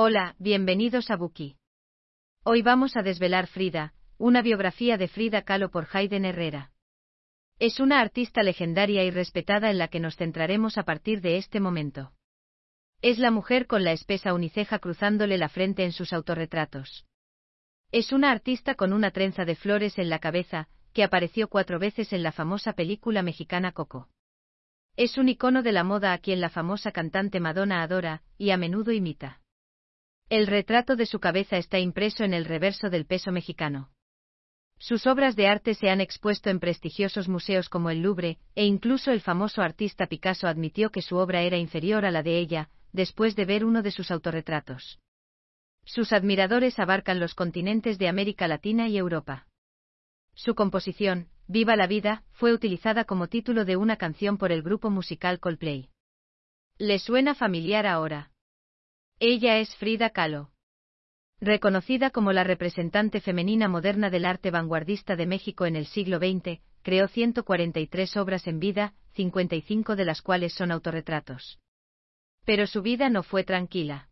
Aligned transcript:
Hola, 0.00 0.36
bienvenidos 0.38 1.10
a 1.10 1.16
Buki. 1.16 1.56
Hoy 2.44 2.62
vamos 2.62 2.96
a 2.96 3.02
desvelar 3.02 3.48
Frida, 3.48 3.94
una 4.16 4.42
biografía 4.42 4.96
de 4.96 5.08
Frida 5.08 5.42
Kahlo 5.42 5.72
por 5.72 5.88
Hayden 5.92 6.24
Herrera. 6.24 6.70
Es 7.58 7.80
una 7.80 7.98
artista 7.98 8.44
legendaria 8.44 9.02
y 9.02 9.10
respetada 9.10 9.72
en 9.72 9.78
la 9.78 9.88
que 9.88 9.98
nos 9.98 10.14
centraremos 10.14 10.78
a 10.78 10.84
partir 10.84 11.20
de 11.20 11.36
este 11.36 11.58
momento. 11.58 12.12
Es 13.02 13.18
la 13.18 13.32
mujer 13.32 13.66
con 13.66 13.82
la 13.82 13.90
espesa 13.90 14.34
uniceja 14.34 14.78
cruzándole 14.78 15.36
la 15.36 15.48
frente 15.48 15.82
en 15.82 15.90
sus 15.90 16.12
autorretratos. 16.12 17.04
Es 17.90 18.12
una 18.12 18.30
artista 18.30 18.76
con 18.76 18.92
una 18.92 19.10
trenza 19.10 19.44
de 19.44 19.56
flores 19.56 19.98
en 19.98 20.10
la 20.10 20.20
cabeza, 20.20 20.68
que 20.92 21.02
apareció 21.02 21.48
cuatro 21.48 21.80
veces 21.80 22.12
en 22.12 22.22
la 22.22 22.30
famosa 22.30 22.74
película 22.74 23.22
mexicana 23.22 23.72
Coco. 23.72 24.08
Es 24.94 25.18
un 25.18 25.28
icono 25.28 25.64
de 25.64 25.72
la 25.72 25.82
moda 25.82 26.12
a 26.12 26.18
quien 26.18 26.40
la 26.40 26.50
famosa 26.50 26.92
cantante 26.92 27.40
Madonna 27.40 27.82
adora, 27.82 28.22
y 28.36 28.50
a 28.50 28.56
menudo 28.56 28.92
imita. 28.92 29.40
El 30.30 30.46
retrato 30.46 30.94
de 30.94 31.06
su 31.06 31.20
cabeza 31.20 31.56
está 31.56 31.78
impreso 31.78 32.22
en 32.22 32.34
el 32.34 32.44
reverso 32.44 32.90
del 32.90 33.06
peso 33.06 33.32
mexicano. 33.32 33.90
Sus 34.78 35.06
obras 35.06 35.36
de 35.36 35.48
arte 35.48 35.74
se 35.74 35.88
han 35.88 36.02
expuesto 36.02 36.50
en 36.50 36.60
prestigiosos 36.60 37.28
museos 37.28 37.70
como 37.70 37.88
el 37.88 38.02
Louvre, 38.02 38.38
e 38.54 38.66
incluso 38.66 39.10
el 39.10 39.22
famoso 39.22 39.62
artista 39.62 40.06
Picasso 40.06 40.46
admitió 40.46 40.90
que 40.90 41.00
su 41.00 41.16
obra 41.16 41.42
era 41.42 41.56
inferior 41.56 42.04
a 42.04 42.10
la 42.10 42.22
de 42.22 42.38
ella, 42.38 42.68
después 42.92 43.36
de 43.36 43.46
ver 43.46 43.64
uno 43.64 43.82
de 43.82 43.90
sus 43.90 44.10
autorretratos. 44.10 45.00
Sus 45.84 46.12
admiradores 46.12 46.78
abarcan 46.78 47.18
los 47.18 47.34
continentes 47.34 47.98
de 47.98 48.08
América 48.08 48.46
Latina 48.46 48.86
y 48.88 48.98
Europa. 48.98 49.46
Su 50.34 50.54
composición, 50.54 51.28
Viva 51.46 51.74
la 51.76 51.86
vida, 51.86 52.24
fue 52.32 52.52
utilizada 52.52 53.04
como 53.04 53.28
título 53.28 53.64
de 53.64 53.78
una 53.78 53.96
canción 53.96 54.36
por 54.36 54.52
el 54.52 54.62
grupo 54.62 54.90
musical 54.90 55.40
Coldplay. 55.40 55.88
¿Le 56.76 56.98
suena 56.98 57.34
familiar 57.34 57.86
ahora? 57.86 58.30
Ella 59.20 59.58
es 59.58 59.74
Frida 59.74 60.10
Kahlo. 60.10 60.52
Reconocida 61.40 62.10
como 62.10 62.32
la 62.32 62.44
representante 62.44 63.20
femenina 63.20 63.66
moderna 63.66 64.10
del 64.10 64.24
arte 64.24 64.52
vanguardista 64.52 65.16
de 65.16 65.26
México 65.26 65.66
en 65.66 65.74
el 65.74 65.86
siglo 65.86 66.18
XX, 66.18 66.60
creó 66.82 67.08
143 67.08 68.16
obras 68.16 68.46
en 68.46 68.60
vida, 68.60 68.94
55 69.14 69.96
de 69.96 70.04
las 70.04 70.22
cuales 70.22 70.52
son 70.54 70.70
autorretratos. 70.70 71.58
Pero 72.44 72.68
su 72.68 72.80
vida 72.80 73.10
no 73.10 73.24
fue 73.24 73.42
tranquila. 73.42 74.08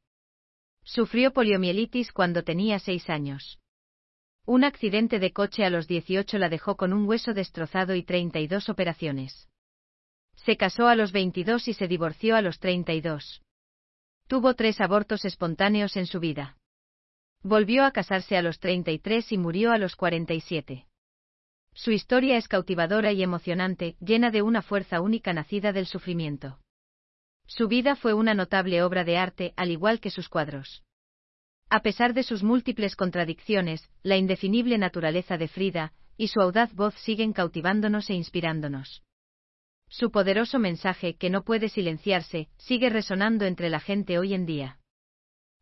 Sufrió 0.82 1.32
poliomielitis 1.32 2.10
cuando 2.10 2.42
tenía 2.42 2.80
seis 2.80 3.08
años. 3.08 3.60
Un 4.44 4.64
accidente 4.64 5.20
de 5.20 5.32
coche 5.32 5.64
a 5.64 5.70
los 5.70 5.86
18 5.86 6.36
la 6.38 6.48
dejó 6.48 6.76
con 6.76 6.92
un 6.92 7.06
hueso 7.06 7.32
destrozado 7.32 7.94
y 7.94 8.02
32 8.02 8.68
operaciones. 8.68 9.48
Se 10.34 10.56
casó 10.56 10.88
a 10.88 10.96
los 10.96 11.12
22 11.12 11.68
y 11.68 11.74
se 11.74 11.86
divorció 11.86 12.34
a 12.34 12.42
los 12.42 12.58
32. 12.58 13.45
Tuvo 14.26 14.54
tres 14.54 14.80
abortos 14.80 15.24
espontáneos 15.24 15.96
en 15.96 16.06
su 16.06 16.18
vida. 16.18 16.56
Volvió 17.42 17.84
a 17.84 17.92
casarse 17.92 18.36
a 18.36 18.42
los 18.42 18.58
33 18.58 19.30
y 19.30 19.38
murió 19.38 19.70
a 19.70 19.78
los 19.78 19.94
47. 19.94 20.86
Su 21.72 21.92
historia 21.92 22.36
es 22.36 22.48
cautivadora 22.48 23.12
y 23.12 23.22
emocionante, 23.22 23.96
llena 24.00 24.30
de 24.30 24.42
una 24.42 24.62
fuerza 24.62 25.00
única 25.00 25.32
nacida 25.32 25.72
del 25.72 25.86
sufrimiento. 25.86 26.58
Su 27.46 27.68
vida 27.68 27.94
fue 27.94 28.14
una 28.14 28.34
notable 28.34 28.82
obra 28.82 29.04
de 29.04 29.16
arte, 29.16 29.54
al 29.56 29.70
igual 29.70 30.00
que 30.00 30.10
sus 30.10 30.28
cuadros. 30.28 30.82
A 31.68 31.80
pesar 31.80 32.12
de 32.12 32.24
sus 32.24 32.42
múltiples 32.42 32.96
contradicciones, 32.96 33.88
la 34.02 34.16
indefinible 34.16 34.78
naturaleza 34.78 35.36
de 35.36 35.46
Frida, 35.46 35.92
y 36.16 36.28
su 36.28 36.40
audaz 36.40 36.74
voz 36.74 36.94
siguen 36.94 37.32
cautivándonos 37.32 38.10
e 38.10 38.14
inspirándonos. 38.14 39.02
Su 39.88 40.10
poderoso 40.10 40.58
mensaje, 40.58 41.14
que 41.14 41.30
no 41.30 41.42
puede 41.42 41.68
silenciarse, 41.68 42.48
sigue 42.56 42.90
resonando 42.90 43.44
entre 43.44 43.70
la 43.70 43.80
gente 43.80 44.18
hoy 44.18 44.34
en 44.34 44.46
día. 44.46 44.78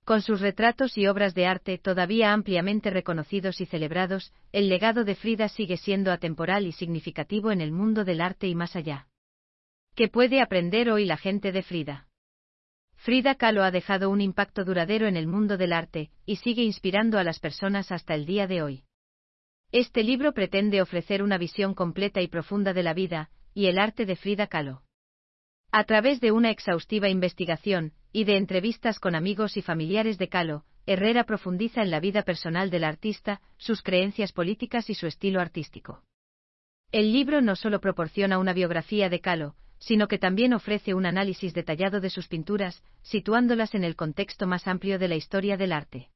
Con 0.05 0.21
sus 0.21 0.41
retratos 0.41 0.99
y 0.99 1.07
obras 1.07 1.35
de 1.35 1.47
arte 1.47 1.79
todavía 1.79 2.33
ampliamente 2.33 2.91
reconocidos 2.91 3.61
y 3.61 3.67
celebrados, 3.67 4.33
el 4.53 4.69
legado 4.69 5.05
de 5.05 5.15
Frida 5.15 5.49
sigue 5.49 5.79
siendo 5.79 6.13
atemporal 6.13 6.67
y 6.67 6.73
significativo 6.73 7.51
en 7.51 7.61
el 7.61 7.73
mundo 7.73 8.05
del 8.05 8.21
arte 8.21 8.47
y 8.47 8.55
más 8.55 8.77
allá. 8.77 9.09
¿Qué 9.95 10.09
puede 10.09 10.41
aprender 10.41 10.91
hoy 10.91 11.07
la 11.07 11.17
gente 11.17 11.53
de 11.53 11.63
Frida? 11.63 12.07
Frida 12.97 13.35
Kahlo 13.35 13.63
ha 13.63 13.71
dejado 13.71 14.11
un 14.11 14.21
impacto 14.21 14.65
duradero 14.65 15.07
en 15.07 15.17
el 15.17 15.27
mundo 15.27 15.57
del 15.57 15.73
arte, 15.73 16.11
y 16.27 16.37
sigue 16.37 16.63
inspirando 16.63 17.19
a 17.19 17.25
las 17.25 17.39
personas 17.39 17.93
hasta 17.93 18.15
el 18.15 18.27
día 18.27 18.47
de 18.47 18.63
hoy. 18.63 18.85
Este 19.73 20.03
libro 20.03 20.33
pretende 20.33 20.83
ofrecer 20.83 21.23
una 21.23 21.39
visión 21.39 21.75
completa 21.75 22.23
y 22.23 22.29
profunda 22.29 22.73
de 22.73 22.83
la 22.83 22.95
vida, 22.95 23.31
y 23.55 23.67
el 23.67 23.79
arte 23.79 24.05
de 24.05 24.17
Frida 24.17 24.49
Kahlo. 24.49 24.83
A 25.73 25.85
través 25.85 26.21
de 26.21 26.33
una 26.33 26.51
exhaustiva 26.51 27.09
investigación, 27.09 27.93
y 28.13 28.25
de 28.25 28.37
entrevistas 28.37 28.99
con 28.99 29.15
amigos 29.15 29.57
y 29.57 29.63
familiares 29.63 30.19
de 30.19 30.29
Kahlo, 30.29 30.65
Herrera 30.87 31.25
profundiza 31.25 31.83
en 31.83 31.91
la 31.91 31.99
vida 31.99 32.23
personal 32.23 32.71
del 32.71 32.85
artista, 32.85 33.41
sus 33.57 33.83
creencias 33.83 34.33
políticas 34.33 34.91
y 34.91 34.95
su 34.95 35.07
estilo 35.07 35.41
artístico. 35.41 36.03
El 36.93 37.13
libro 37.13 37.41
no 37.41 37.57
solo 37.57 37.81
proporciona 37.81 38.39
una 38.39 38.53
biografía 38.53 39.09
de 39.09 39.21
Kahlo, 39.21 39.57
sino 39.79 40.07
que 40.09 40.19
también 40.19 40.53
ofrece 40.53 40.95
un 40.95 41.07
análisis 41.07 41.55
detallado 41.55 42.01
de 42.01 42.11
sus 42.11 42.29
pinturas, 42.29 42.83
situándolas 43.03 43.75
en 43.75 43.85
el 43.85 43.97
contexto 43.97 44.47
más 44.47 44.69
amplio 44.69 44.99
de 44.99 45.09
la 45.09 45.17
historia 45.17 45.57
del 45.57 45.73
arte. 45.73 46.11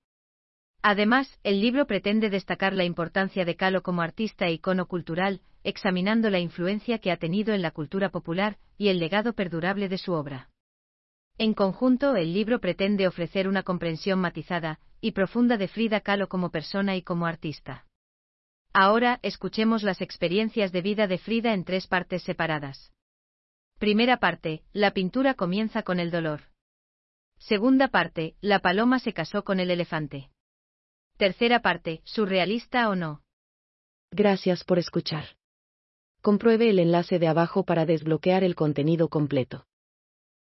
Además, 0.82 1.38
el 1.42 1.60
libro 1.60 1.86
pretende 1.86 2.30
destacar 2.30 2.72
la 2.72 2.84
importancia 2.84 3.44
de 3.44 3.56
Kahlo 3.56 3.82
como 3.82 4.02
artista 4.02 4.46
e 4.46 4.52
icono 4.52 4.86
cultural, 4.86 5.40
examinando 5.68 6.30
la 6.30 6.38
influencia 6.38 6.98
que 6.98 7.12
ha 7.12 7.18
tenido 7.18 7.54
en 7.54 7.62
la 7.62 7.70
cultura 7.70 8.08
popular 8.08 8.58
y 8.78 8.88
el 8.88 8.98
legado 8.98 9.34
perdurable 9.34 9.88
de 9.88 9.98
su 9.98 10.12
obra. 10.12 10.48
En 11.36 11.54
conjunto, 11.54 12.16
el 12.16 12.32
libro 12.32 12.60
pretende 12.60 13.06
ofrecer 13.06 13.46
una 13.46 13.62
comprensión 13.62 14.18
matizada 14.18 14.80
y 15.00 15.12
profunda 15.12 15.56
de 15.56 15.68
Frida 15.68 16.00
Kahlo 16.00 16.28
como 16.28 16.50
persona 16.50 16.96
y 16.96 17.02
como 17.02 17.26
artista. 17.26 17.86
Ahora, 18.72 19.20
escuchemos 19.22 19.82
las 19.82 20.00
experiencias 20.00 20.72
de 20.72 20.82
vida 20.82 21.06
de 21.06 21.18
Frida 21.18 21.54
en 21.54 21.64
tres 21.64 21.86
partes 21.86 22.22
separadas. 22.22 22.92
Primera 23.78 24.16
parte, 24.16 24.64
la 24.72 24.92
pintura 24.92 25.34
comienza 25.34 25.82
con 25.82 26.00
el 26.00 26.10
dolor. 26.10 26.42
Segunda 27.38 27.88
parte, 27.88 28.34
la 28.40 28.58
paloma 28.58 28.98
se 28.98 29.12
casó 29.12 29.44
con 29.44 29.60
el 29.60 29.70
elefante. 29.70 30.30
Tercera 31.16 31.60
parte, 31.60 32.00
surrealista 32.04 32.88
o 32.88 32.96
no. 32.96 33.22
Gracias 34.10 34.64
por 34.64 34.78
escuchar. 34.78 35.37
Compruebe 36.20 36.68
el 36.68 36.80
enlace 36.80 37.18
de 37.18 37.28
abajo 37.28 37.62
para 37.62 37.86
desbloquear 37.86 38.42
el 38.42 38.56
contenido 38.56 39.08
completo. 39.08 39.66